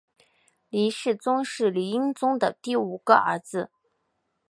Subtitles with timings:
[0.69, 3.69] 黎世宗是黎英宗的第五个儿子。